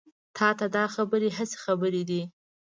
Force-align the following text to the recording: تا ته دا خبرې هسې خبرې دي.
تا 0.37 0.47
ته 0.57 0.65
دا 0.75 0.85
خبرې 0.95 1.29
هسې 1.37 1.57
خبرې 1.65 2.03
دي. 2.09 2.21